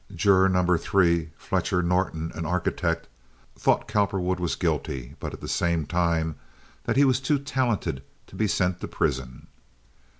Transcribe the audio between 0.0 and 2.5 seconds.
Juror No. 3, Fletcher Norton, an